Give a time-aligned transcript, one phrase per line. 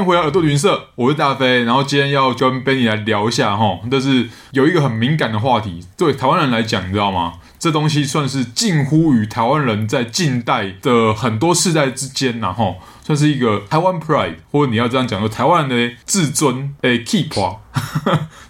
[0.00, 1.62] 欢迎回耳朵云社，我是大飞。
[1.64, 7.34] 然后今天要跟 Benny 来聊一下哈，但是有一个很敏感的话题，对台湾人来讲，你知道吗？
[7.58, 17.58] 这东西算是近乎于台湾人在近代的很多世代之间，然后算是一个台湾 pride，或者你要这样讲，说台湾人的自尊诶 keep 啊，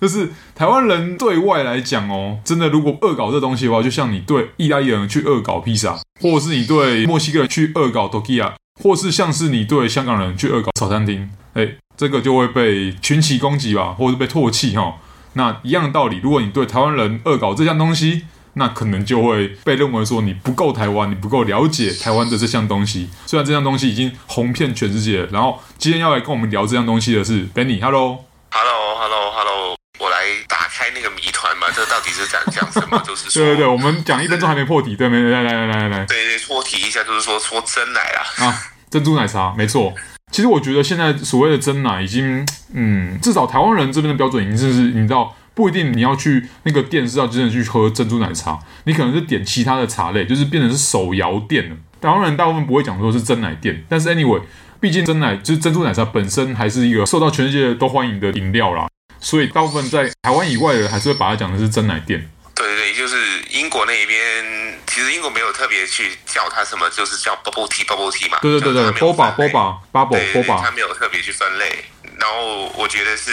[0.01, 8.53] 就是台湾人对外来讲哦，真的如果恶搞这东西的话，就像你对意大利人去恶搞披萨，或是你对墨西哥人去恶搞 Tokia。
[8.83, 14.97] 或是像是你对香港人去恶搞炒餐厅，哎，这个就会被群起攻击吧，或者是被唾弃哈。
[15.35, 23.09] 那一样的道理，如果你对台湾人恶搞这项东西，那可能就会被认为说你不够台湾，你不够了解台湾的这项东西。
[23.27, 30.17] 虽然这项东西已经红遍全世界，然后今天要来跟我们聊这项东西的是 Benny，Hello，Hello，Hello，Hello，我来
[30.49, 32.99] 打开那个谜团嘛，这到底是讲讲什么？
[33.07, 35.21] 就是说， 对对对，我们讲一分钟还没破题，对没？
[35.21, 38.47] 来来来来来来，对对，破题一下，就是说说真奶啦。
[38.47, 38.63] 啊。
[38.91, 39.95] 珍珠奶茶，没错。
[40.31, 51.77] 其实我觉得现在所谓的真奶已经，嗯，至少台湾人这边的标准已经是，你知道，不一定你要去那个店是要真的去喝珍珠奶茶，你可能是点其他的茶类，就是变成是手摇店了。
[52.01, 54.41] 台湾人大部分不会讲说是真奶店，但是 anyway，
[54.79, 62.27] 毕竟真奶就是珍珠奶茶本身还是一个受到全世界都欢迎的饮料啦，所以大部分在台湾以外的还是会把它讲的是真奶店。
[62.55, 63.17] 对对对，就是
[63.51, 68.39] 英国那边，其实英国没有特别去叫它什么，就是叫 bubble tea bubble tea 嘛。
[68.41, 71.85] 对对对对，boba boba bubble boba，它没有特别去分类。
[72.19, 73.33] 然后我觉得是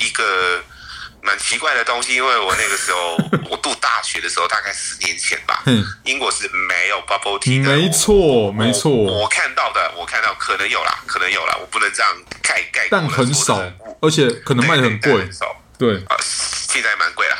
[0.00, 0.62] 一个
[1.22, 3.16] 蛮奇怪的东西，因为我那个时候
[3.50, 5.62] 我读大学的时候，大概十年前吧，
[6.04, 7.76] 英国是没有 bubble tea 的。
[7.76, 12.10] 没错没错，我看到的，我看到可能有啦，可能有啦，我不能这样
[12.42, 12.88] 盖盖。
[12.90, 13.60] 但很少，
[14.00, 15.12] 而且可能卖的很贵。
[15.12, 15.30] 对
[16.08, 17.36] 啊，现在蛮贵了，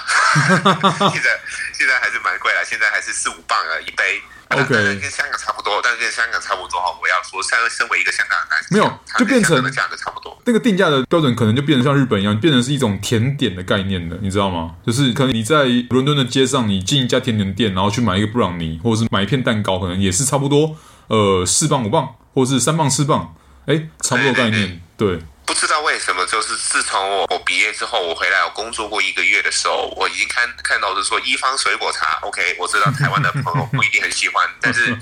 [1.13, 1.29] 现在
[1.73, 4.23] 现在还是蛮贵了，现在还是四五磅啊一杯。
[4.53, 4.69] OK，
[5.01, 6.95] 跟香港差不多，但是跟香港差不多哈。
[7.01, 10.39] 我要说，身身为一个香港人，没有就变成价格差不多。
[10.45, 14.75] 那个定价的标准可能就变成像日本一样，变成是一种甜点的概念了，你知道吗？
[14.87, 23.35] 就是可能你在伦敦的街上，你进一家甜点店，然后去买一个布朗尼，或者是买一片蛋糕，可能也是差不多，呃，四磅五磅，或者是三磅四磅，
[23.65, 25.25] 哎，差不多概念，对，对，对。
[25.45, 34.97] 不知道为什么，就是自从我我毕业之后，我回来我工作过一个月的时候，我已经看看到是说一方水果茶，OK，我知道台湾的朋友不一定很喜欢， 但是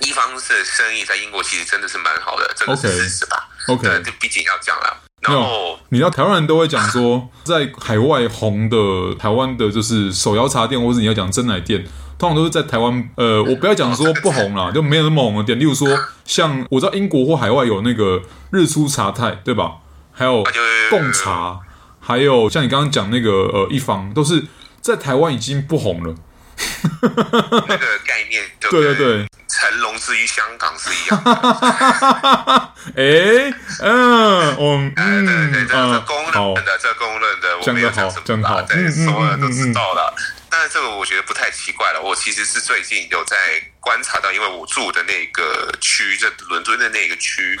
[0.00, 4.96] 一方是生意在英国其实真的是蛮好的，这个是事实吧？OK，就毕竟要讲了。
[5.20, 11.84] 然后你知道台湾人都会讲说，在海外红的台湾的就是手摇茶店，或者你要讲珍奶店，
[12.20, 13.10] 通常都是在台湾。
[13.16, 15.58] 呃， 我不要讲说不红啦，就没有那么红的店。
[15.58, 15.88] 例如说，
[16.26, 18.20] 像我知道英国或海外有那个
[18.52, 19.76] 日出茶太，对吧？
[20.12, 20.44] 还有
[20.90, 21.58] 贡茶，
[21.98, 24.44] 还有像你刚刚讲那个呃一方，都是
[24.82, 26.14] 在台湾已经不红了。
[27.00, 31.30] 那个概念， 对对对，成龙之于香港是一样的。
[33.00, 38.62] 哎，嗯，我嗯，对对对，这是公认的，这公认的，我没有讲什么？
[38.68, 40.14] 对，所有人都知道了。
[40.50, 42.00] 但是这个我觉得不太奇怪了。
[42.02, 43.36] 我其实是最近有在
[43.78, 47.58] 观察到，因为我住的那个区，在伦敦的那个区。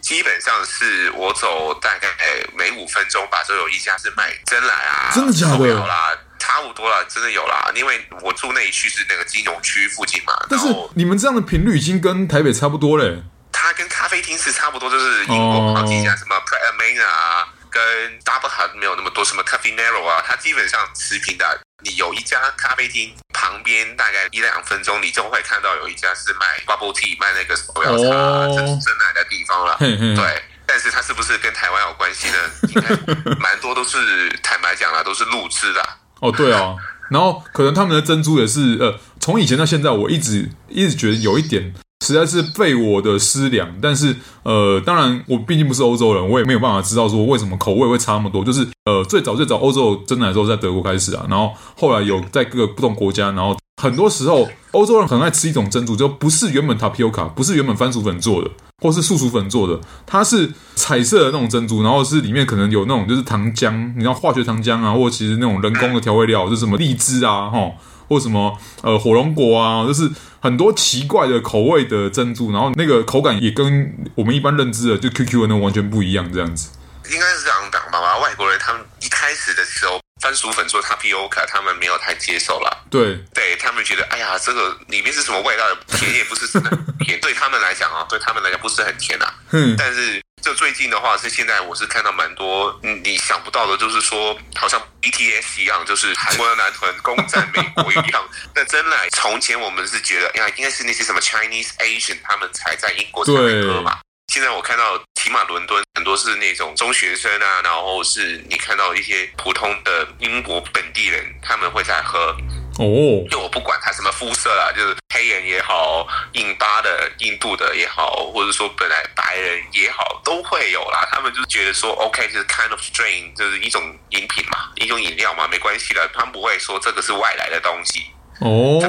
[0.00, 2.08] 基本上是我走大概
[2.54, 5.66] 每五分钟吧，就有一家是卖真奶啊，真的假的？
[5.66, 7.72] 有啦，差不多啦，真的有啦。
[7.74, 10.34] 因为我住那一区是那个金融区附近嘛。
[10.50, 13.22] 但是你们这样的频率已经跟台北差不多嘞。
[13.50, 17.82] 它跟咖啡厅是差不多，就是英国好几家，什么 Pret A Manger 啊，跟
[18.20, 21.60] Double 还没有那么多，什么 Caffè Nero 啊，它基本上持平的。
[21.82, 29.76] 你有一家咖啡厅旁边，大概一两分钟，你就会看到有一家是卖 bubble tea、卖那个手摇茶、珍珠珍奶的地方了。
[29.80, 32.36] 对，但是它是不是跟台湾有关系呢？
[32.68, 32.88] 应该
[33.36, 35.82] 蛮多都是，坦白讲啦，都是路痴的。
[36.20, 36.78] 哦，对哦，
[37.10, 41.74] 然后可能他们的珍珠也是，呃，从以前到现在，我一直一直觉得有一点。
[42.04, 48.44] 实在是费我的思量，但是呃，当然我毕竟不是欧洲人，我也没有办法知道说为什么口味会差那么多。
[48.44, 58.50] 就是呃，最早最早欧洲真奶的时候在德国开始啊，然后后来有在各个不同国家，然后很多时候欧洲人很爱吃一种珍珠，就不是原本 tapioca，不是原本番薯粉做的，
[58.82, 67.72] 或是树薯粉做的，它是彩色的那种珍珠，然后是里面可能有那种就是糖浆，你知道化学糖浆啊，或其实那种人工的调味料，就是什么荔枝啊，齁。
[68.08, 70.10] 或什么呃火龙果啊，就是
[70.40, 76.70] 很多奇怪的口味的珍珠，然后那个口感也跟我们一般认知的就 QQ 的那完全不一样，这样子。
[77.10, 78.18] 应该是这样讲吧？
[78.18, 82.84] 外国人他们一开始的时候，番薯粉做 tapioca，他们没有太接受了。
[82.90, 85.64] 对，对他们觉得，哎呀，这个里面是什么味道？
[85.98, 86.70] 甜也不是真的
[87.04, 89.34] 甜， 对他们来讲啊，对他们来讲不是很甜啊。
[89.52, 90.22] 嗯，但是。
[90.42, 98.22] 就最近的话，是现在我是看到蛮多，嗯，你想不到的，就是说，好像 BTS 一样，就是韩国的男团攻占美国一样。
[98.54, 104.00] 那真来，从前我们是觉得，哎呀，应该是那些什么 Chinese Asian 他们才在英国才能喝嘛。
[104.28, 112.34] 现在我看到起码伦敦很多是那种中学生啊，然后是你看到一些普通的英国本地人，他们会在喝。
[112.76, 121.06] 哦，就我不管他什么肤色啦，就是黑人也好，印巴的、印度的也好，或者说本来白人也好，都会有啦。
[121.12, 126.10] 他们就觉得说，OK，就是 kind of strain，就是一种饮品嘛，一种饮料嘛，没关系的。
[126.12, 128.06] 他们不会说这个是外来的东西。
[128.40, 128.80] 哦，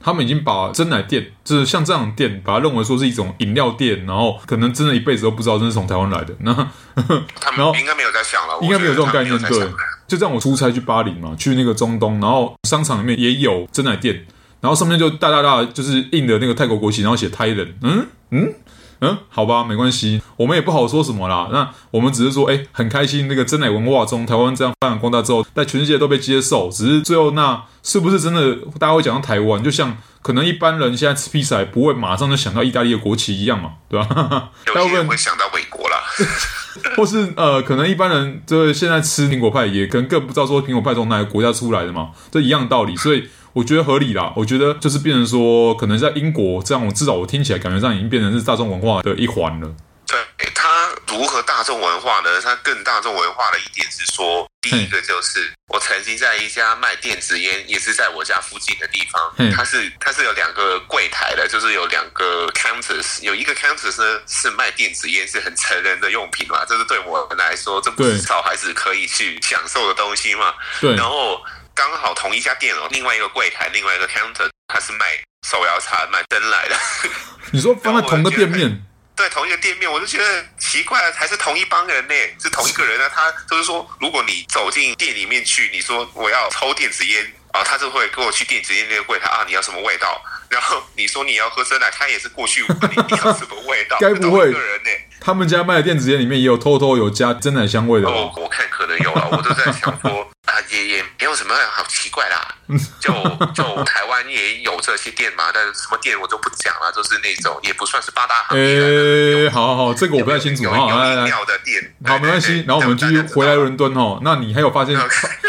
[0.00, 6.34] 他们已经把真奶店，就是像这样的店，把它认为说是一种饮料店，然后可能真的一辈子都不知道这是从台湾来的。
[6.40, 6.52] 那
[7.40, 9.68] 他们应该没有在想了，应该没有这种概念，对。
[10.08, 14.26] 就这样，我出差去巴黎嘛，去那个中东，然后商场里面也有真奶店，
[14.60, 18.52] 然后上面就大大大就是印的那个泰国国旗，然后写泰人，嗯嗯
[19.00, 21.48] 嗯，好吧，没关系，我们也不好说什么啦。
[21.52, 26.70] 那我们只是说，哎，很开心，那个真奶文化中台湾这样发扬光大之后，在全世界都被接受。
[26.70, 34.50] 只是最后那是不是真的，大家会讲到台湾，就像可能一般人现在吃披萨不会马上就想到意大利的国旗一样嘛，对吧？
[34.74, 35.96] 有些人会想到美国啦。
[36.96, 44.32] 或是呃，可能一般人就是现在吃苹果派，也可能更不知道说苹果派从哪个国家出来的嘛，这一样道理，所以我觉得合理啦。
[44.36, 49.74] 我觉得就是变成说，可能在英国这样，我至少我听起来感觉上已经变成是大众文化的一环了。
[50.06, 50.18] 对，
[50.54, 52.40] 它如何大众文化呢？
[52.42, 70.52] 它更大众文化的一点是说，第一个就是我曾经在一家卖电子烟，也是在我家附近的地方，它是它是有两个柜台的，就是有两个 counters，有一个 counters 呢是卖电子烟，是很成人的用品嘛，这是对我们来说，这不是小孩子可以去享受的东西嘛。
[70.80, 70.96] 对。
[70.96, 71.40] 然后
[71.80, 75.06] 刚好同一家店哦，另外一个柜台，另外一个 counter，他是卖
[75.48, 76.76] 手摇茶、卖真奶的。
[77.52, 78.82] 你说放在同个店面？
[79.16, 82.14] 对，同一个店面，我就觉得奇怪了，还是同一帮人呢？
[82.38, 83.08] 是同一个人呢？
[83.08, 90.22] 他就是说，如果你走进店里面去，你说我要抽电子烟啊，他就会跟我去电子烟那个柜台啊，你要什么味道？
[90.50, 93.96] 然后你说你要喝珍奶，他也是过去问你你要什么味道？
[94.04, 94.54] 该不会
[95.18, 98.06] 他们家卖的电子烟里面也有偷偷有加真奶香味的？
[98.06, 100.29] 哦，我看可能有啊，我都在想说。
[100.50, 102.54] 啊，也也没有什么好奇怪啦，
[103.00, 103.12] 就
[103.54, 108.64] 就台湾也有这些店嘛，但是什么店我就不讲了，就是那种也不算是八大行业。
[108.64, 110.78] 诶、欸，好好好，这个我不太清楚啊。
[110.78, 112.64] 饮料的店，好，没关系。
[112.66, 114.18] 然后我们继续回来伦敦哦。
[114.22, 114.96] 那你还有发现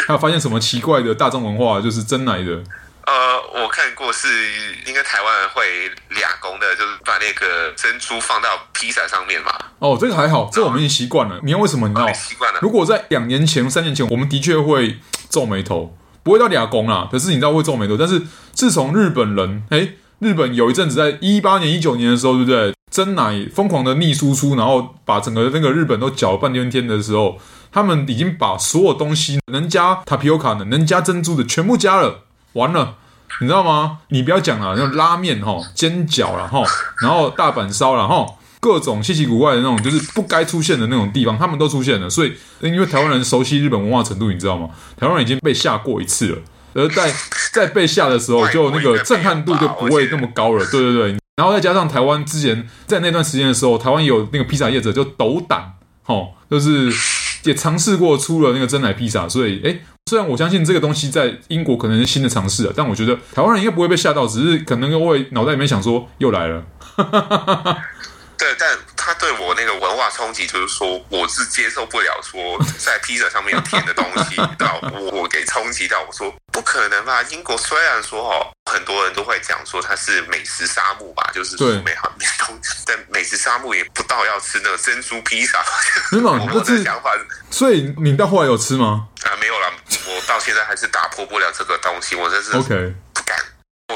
[0.06, 2.62] 还有发现什么奇怪的大众文化，就是真奶的？
[4.12, 4.28] 是
[4.86, 5.64] 应该台湾人会
[6.10, 9.52] 俩公的，就是把那个珍珠放到披萨上面嘛。
[9.78, 11.40] 哦，这个还好，这、我们已经习惯了。
[11.42, 11.88] 你要为什么？
[11.88, 12.12] 你知道？
[12.12, 12.58] 习惯了。
[12.62, 14.98] 如果在两年前、三年前，我们的确会
[15.28, 17.08] 皱眉头，不会到俩公啦。
[17.10, 17.96] 可是你知道会皱眉头。
[17.96, 18.22] 但是
[18.52, 19.88] 自从日本人，哎，
[20.20, 22.74] 日本有一阵子在一八年、一九年的时候，对不对？
[22.90, 27.38] 真奶疯狂的逆输出，然后把整个那个日本都搅了半天天的时候，
[27.72, 32.24] 他们已经把所有东西能加 tapioca 的、能加珍珠的全部加了。
[32.52, 32.96] 完了，
[33.40, 33.98] 你知道吗？
[34.08, 36.64] 你不要讲了，那种拉面哈、煎饺然后，
[37.00, 42.08] 然后大阪烧然后，各种稀奇古怪的那种，就是不该出现的那种地方，他们都出现了。
[42.08, 44.68] 所以，因为台湾人熟悉日本文化程度，你知道吗？
[44.96, 46.38] 台湾人已经被吓过一次了，
[46.74, 47.12] 而在
[47.52, 50.64] 在被吓的时候，就那个震撼度就不会那么高了。
[50.66, 55.72] 对对对，然后再加上台湾之前在那段时间的时候，台湾有那个披萨业者就斗胆，
[56.04, 56.14] 哈，
[56.50, 56.92] 就是
[57.44, 59.80] 也尝试过出了那个真奶披萨，所以诶
[60.12, 66.62] 虽然我相信这个东西在英国可能是新的尝试啊，但我觉得台湾人应该不会被吓到，只是可能会脑袋里面想说又来了。
[69.04, 77.20] 他对我那个文化冲击就是说，我是接受不了说在披萨上面有甜的东西，到我我给冲击到，我说不可能吧？
[77.24, 85.58] 英国虽然说哦，很多人都会讲说它是美食沙漠吧， 就是说美好美东西，但美食沙漠也不到要吃那个珍珠披萨。
[86.12, 89.08] 没有，我的想法是，所以你到后来有吃吗？
[89.24, 89.72] 啊，没有啦，
[90.06, 92.94] 我到现在还是打破不了这个东西，我真是 OK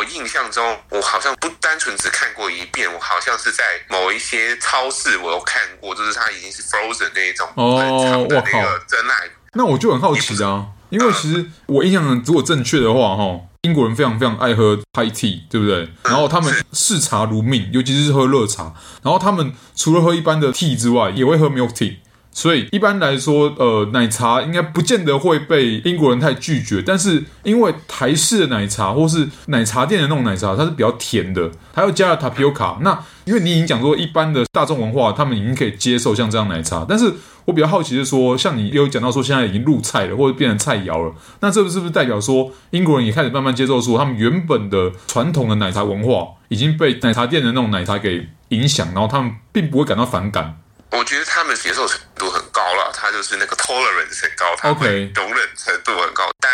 [0.06, 9.14] 印象中，我好像不单纯只看过一遍，我好像是在某一些超市我有看过，就是它已经是 frozen 那一种哦，我靠，珍奶。
[9.52, 15.88] 那我就很好奇啊，因为其实我印象如果正确的话，哈，英国人非常非常爱喝 high tea，对不对？
[16.04, 18.74] 然后他们视茶如命，尤其是喝热茶。
[19.02, 21.96] 然后他们除了喝一般的 tea 之外，也会喝 milk tea。
[22.36, 26.82] 所以一般来说，呃，奶茶应该不见得会被英国人太拒绝。
[26.84, 32.76] 但是因为台式的奶茶或是奶茶店的那种奶茶，它是比较甜的，它又加了 tapioca。
[32.82, 36.84] 那因为你已经讲说，一般的大众文化，他们已经可以接受像这样奶茶。
[36.86, 37.10] 但是
[37.46, 50.58] 我比较好奇的是说，像你有讲到说，现在已经入菜了，或者变成菜肴了，那这个是不是代表说，英国人也开始慢慢接受说，他们原本的传统的奶茶文化已经被奶茶店的那种奶茶给影响，然后他们并不会感到反感？
[50.90, 56.30] 我觉得他们接受程度很高了，他就是那个 tolerance 很高，他们容忍程度很高。
[56.40, 56.50] 但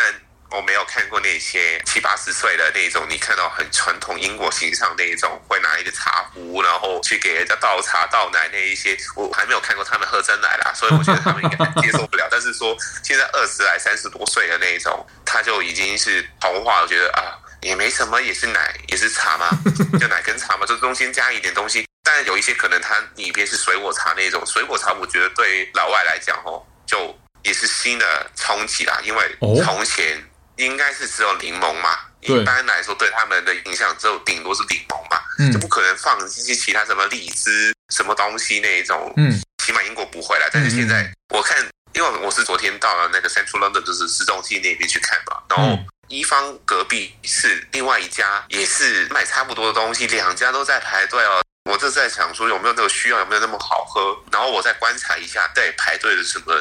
[0.50, 12.26] 我没有看过那些七八十岁的那种，你看到很传统英国形象那一种，会拿一个茶壶，然后去给人家倒茶倒奶那一些，我还没有看过他们喝真奶啦，所以我觉得他们应该接受不了。
[12.30, 19.48] 但是说现在 二十来三十多岁的那一种，他就已经是童话，我觉得啊也没什么，也是奶也是茶嘛，
[19.98, 21.86] 就奶跟茶嘛，就中间加一点东西。
[22.02, 30.22] 但有一些可能它里边是水果茶那种，水果茶我觉得对老外来讲哦，就也是新的冲击啦，因为从前。
[30.56, 40.46] 应该是只有柠檬嘛，一般来说对他们的影响只有顶多是柠檬嘛，嗯、就不可能放一些其他什么荔枝什么东西那一种，嗯，起码英国不会啦。
[40.52, 41.56] 但是现在我看，
[41.94, 45.76] 因为我是昨天到了那个 Central London，就是市中心那边去看嘛，然后
[46.08, 51.42] 一方隔壁是另外一家，也是卖差不多的东西，两家都在排队哦。
[51.70, 56.52] 我就在想说有没有那个需要，有没有那么好喝，然后我再观察一下，对，排队的什么，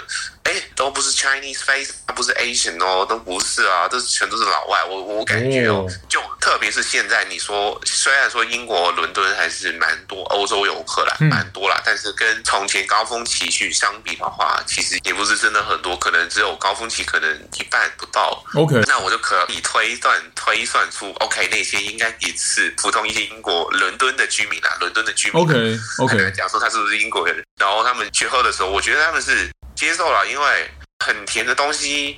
[0.43, 4.84] 哎，都不是 Chinese face，不是 Asian 哦，都不是啊，这全都是老外。
[4.86, 18.43] 我我感觉哦，就特别是现在，你说虽然说英国伦敦还是蛮多欧洲游客啦，蛮多啦，但是跟从前高峰期去相比的话，其实也不是真的很多，可能只有高峰期可能一半不到。
[18.53, 24.90] OK，那我就可以推断推算出，OK，那些应该也是普通一些英国伦敦的居民啦，伦。
[24.91, 30.71] 的居民，OK OK，讲说他是不是英国人，然后他们去喝的时候，我觉得他们是接受了，因为
[31.05, 32.17] 很甜的东西，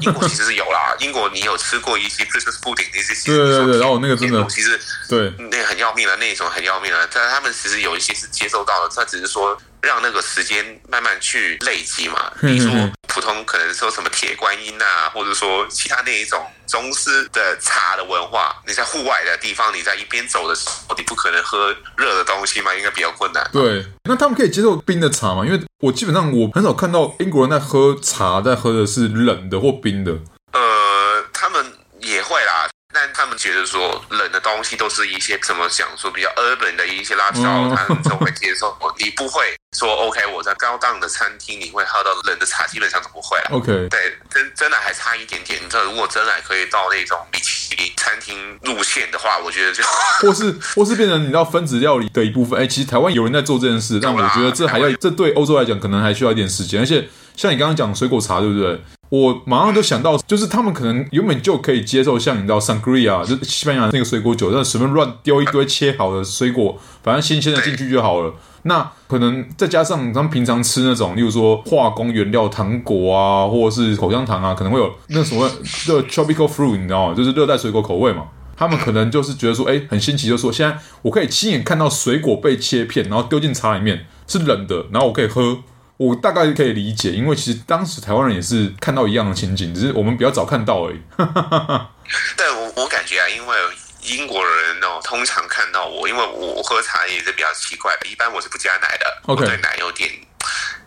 [0.00, 0.94] 英国其实是有啦。
[1.00, 9.60] 英国你有吃过一些 Christmas pudding 那些，对对对，然后那个真的其实对那很要命的那一种很要命的，但他们其实有一些是接受到了，他只是说。
[9.82, 23.48] 让那个时间慢慢去累积嘛，比如说普通可能说什么铁观音啊，或者说其他那一种中式的茶的文化，你在户外的地方，你在一边走的时候，你不可能喝热的东西嘛，应该比较困难。
[23.52, 25.44] 对，那他们可以接受冰的茶吗？
[25.44, 30.12] 因为我基本上我很少看到英国人在喝茶，在喝的是冷的或冰的。
[30.52, 32.68] 呃，他们也会啦。
[32.92, 38.76] 但他们觉得说冷的东西都是一些怎么讲说比较 urban 的一些 lifestyle，他们都会接受。
[39.00, 39.42] 你不会
[39.74, 43.48] 说 OK，我在高档的餐厅你会喝到冷的茶，基本上都不会了。
[43.52, 45.58] OK，对，真真的还差一点点。
[45.64, 49.82] 你知道，如果真的可以到那种米其林餐厅路线的话，我觉得就
[50.20, 52.60] 或是或是变成你知道分子料理的一部分。
[52.60, 56.80] 哎，其实台湾有人在做这件事，但我觉得这还要这对欧洲来讲可能还需要一点时间。
[56.80, 57.08] 而且
[57.40, 58.78] 像你刚刚讲水果茶，对不对？
[59.08, 68.34] 我马上就想到，就是他们可能原本就可以接受，像你知道 Sangria，就西班牙那个水果酒，但随便乱丢一堆切好的水果，反正新鲜的进去就好了。
[68.64, 77.14] 那可能再加上他们平常吃那种，例如说化工原料糖果啊，或者是口香糖啊，可能会有那什么的 tropical fruit，你知道吗？
[77.14, 78.24] 就是热带水果口味嘛。
[78.54, 85.56] 他们可能就是觉得说，哎，很新奇，就说现在我可以亲眼看到水果被切片，然后丢进茶里面，是冷的，然后我可以喝。
[86.00, 90.98] 我大概可以理解，因为其实当时台湾人也是看到一样的情景，只是我们比较早看到而已。
[92.38, 93.56] 对，我我感觉啊，因为
[94.00, 100.08] 英国人哦，通常看到我，因为我喝茶也是比较奇怪的，一般我是不加奶的.我对奶有点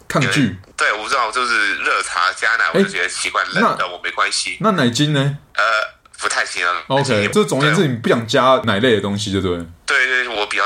[0.08, 0.58] 抗拒。
[0.75, 4.58] 对，我不知道，就是热茶加奶，我就觉得奇怪，冷的我没关系。
[4.62, 5.38] 那奶精呢？
[5.53, 5.63] 呃。
[6.20, 6.72] 不太行啊。
[6.88, 9.65] OK，这总而言之，你不想加奶类的东西，对不对？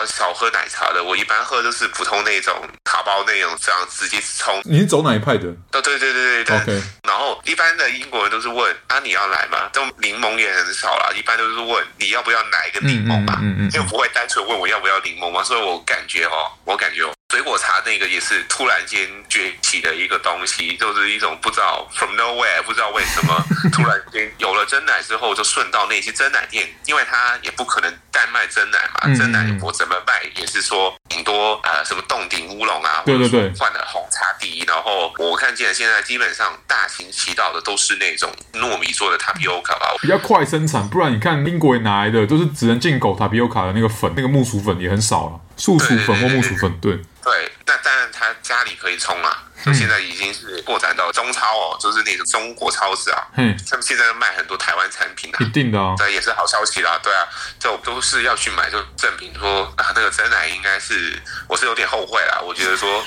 [0.07, 4.61] 少喝奶茶的，我一般喝都是普通那种卡包那种，这样直接冲。
[4.63, 5.47] 你是走哪一派的？
[5.73, 6.57] 哦对对对对对。
[6.57, 6.83] OK。
[7.03, 9.69] 然后一般的英国人都是问啊，你要奶吗？
[9.73, 15.43] 这种柠檬也很少啦，一般都是问你要不要奶跟柠檬嘛，嗯嗯，就不会单纯问我要不要柠檬嘛。
[15.43, 17.13] 所以我感觉哦，我感觉哦。
[17.29, 34.26] 水果茶那个也是突然间崛起的一个东西，就是一种不知道 from nowhere，不知道为什么 突然间有了真奶之后，就顺到那些真奶店，因为它也不可能单卖真奶嘛，真奶我怎么卖也是说顶多呃什么冻顶乌龙啊，或者说换了红茶
[34.68, 47.00] 然后我看见现在基本上大行其道的都是那种糯米做的 tapioca 吧，比较快生产，不然你看英国人拿来的都是只能进口 tapioca 的那个粉，那个木薯粉也很少了，树薯粉或木薯粉，对。
[47.24, 57.27] 对，那当然他家里可以冲啊，就现在已经是扩展到中超哦，就是那个中国超市啊，嗯，他们现在卖很多台湾产品啊，一定的哦，这也是好消息啦，对啊，
[57.60, 63.04] 就都是要去买，就证明说啊，那个真奶应该是，我是有点后悔啦，我觉得说，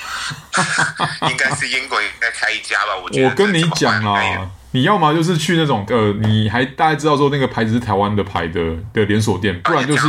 [1.30, 3.28] 应该是英国应该开一家吧，我觉得。
[3.28, 10.08] 我跟你讲啊，你要么就是去那种呃，你还大概知道说那个牌子是台湾的牌的的连锁店，不然就是，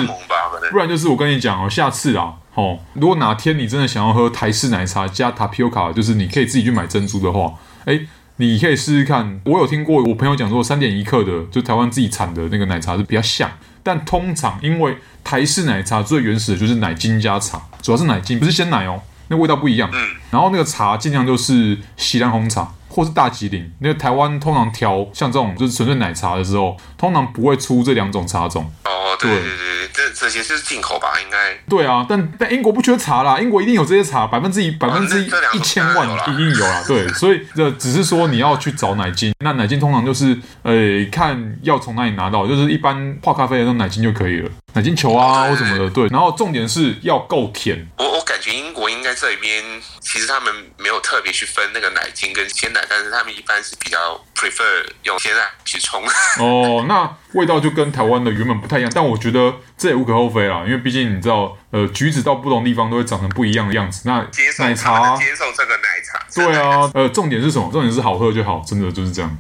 [0.72, 2.34] 不然就是我跟你讲哦，下次啊。
[2.54, 7.54] 哦，如果哪天你真的想要喝台式奶茶加 Tapioca，就是你可以自己去买珍珠的话，
[7.86, 7.98] 哎，
[8.36, 9.40] 你可以试试看。
[9.46, 13.50] 我有听过我朋友讲说，三点一克的就台湾自己产的那个奶茶是比较像，
[13.82, 19.02] 但通常因为台式奶茶最原始的就是奶精加茶，主要是奶精，不是鲜奶哦，
[19.32, 19.90] 那味道不一样。
[19.92, 23.72] 嗯，然后那个茶尽量就是锡兰红茶，或是大吉岭。
[23.80, 28.72] 那个台湾通常调像这种就是纯粹奶茶的时候，通常不会出这两种茶种。
[28.84, 31.14] 哦，对对对对，这这些是进口吧？
[31.20, 31.38] 应该。
[31.68, 36.84] 对啊，但但英国不缺茶啦，英国一定有这些茶，百分之一百分之一一千万一定有啦。
[36.88, 40.74] 对， 所以这只是说你要去找奶精，那奶精通常就是呃
[41.12, 44.52] 看要从哪里拿到，就是一般泡咖啡的那种奶精就可以了。
[44.74, 46.08] 奶精球啊，或什么的，对。
[46.08, 47.90] 然后重点是要够甜。
[47.98, 49.64] 我我感觉英国应该这边
[50.00, 53.98] 其实他们没有特别去分那个奶精跟鲜奶，但是他们一般是比较
[54.36, 56.02] prefer 用鲜奶去冲。
[56.40, 64.04] 哦，那味道就跟台湾的原本不太一样，但我觉得这也无可厚非啦，因为毕竟你知道，呃，橘子到不同地方都会长成不一样的样子。
[64.06, 64.20] 那
[64.60, 67.70] 奶茶接受这个奶茶，对啊，呃，重点是什么？
[67.72, 69.38] 重点是好喝就好，真的就是这样。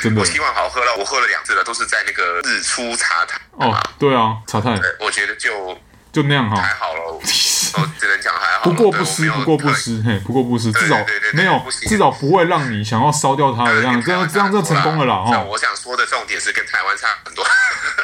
[0.00, 0.96] 真的，我希望好喝了。
[0.98, 3.38] 我喝了两次了，都是在那个日出茶台。
[3.52, 4.70] 哦，对啊，茶太。
[5.00, 5.78] 我觉得就
[6.12, 7.20] 就那样哈，还好了。
[7.98, 8.64] 只能讲还好。
[8.64, 10.96] 不过不失，不过不失，嘿，不过不失，至少
[11.32, 15.24] 没有，至少不会让你想要烧掉它的样子，这样这样就成功了啦。
[15.24, 17.44] 哈，我想说的重点是跟台湾差很多。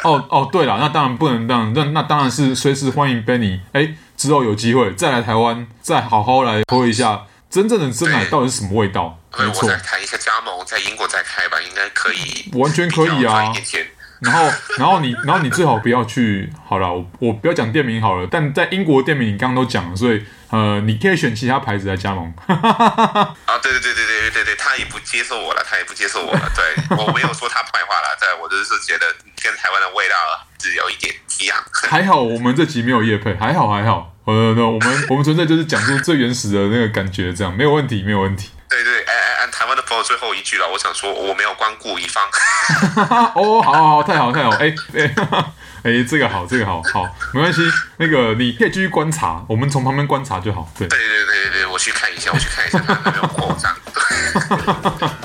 [0.03, 3.61] 哦哦，对了，那当然不能这样，那那当然是随时欢迎 Benny。
[3.73, 9.19] 哎，之后有机会再来台湾，再好好来喝一下真正的真奶到底是什么味道。
[9.37, 13.53] 没错，再谈一下加盟，在英国再开吧，应该可以，完全可以啊。
[14.21, 16.50] 然后，然后你，然后你最好不要去。
[16.67, 18.29] 好了，我我不要讲店名好了。
[18.31, 22.33] 但在英国店名你刚刚都讲了，所以呃，你可以选其他牌子来加盟。
[22.47, 26.53] 啊，对对对对对对对，他也不接受我了，他也不接受我了。
[26.55, 29.07] 对， 我没有说他坏话了，对，我就是觉得
[29.43, 30.15] 跟台湾的味道
[30.61, 31.57] 是有一点一样。
[31.89, 34.15] 还好我们这集没有夜配，还好还好。
[34.27, 38.50] 呃，那我们我们纯粹就是讲出最原始的那个感觉，这样没有问题，没有问题。
[40.02, 42.23] 最后一句了，我想说我没有光顾一方。
[43.35, 45.14] 哦，好好好，太好太好，哎哎
[45.83, 47.62] 哎，这个好，这个好好，没关系，
[47.97, 50.69] 那个你可以继续观察，我们从旁边观察就好。
[50.78, 53.75] 对对对对对，我去看一下，我去看一下他有没有扩张。